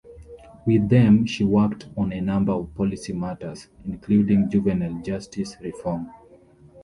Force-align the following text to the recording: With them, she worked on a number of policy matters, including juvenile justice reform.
With 0.65 0.89
them, 0.89 1.27
she 1.27 1.43
worked 1.43 1.87
on 1.95 2.11
a 2.11 2.21
number 2.21 2.53
of 2.53 2.73
policy 2.73 3.13
matters, 3.13 3.67
including 3.85 4.49
juvenile 4.49 4.99
justice 5.03 5.55
reform. 5.61 6.09